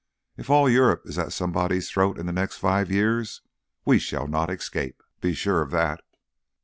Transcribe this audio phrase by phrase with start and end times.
[0.35, 3.41] If all Europe is at somebody's throat in the next five years,
[3.85, 6.01] we shall not escape; be sure of that.